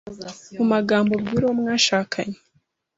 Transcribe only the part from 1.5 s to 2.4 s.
mwashakanye.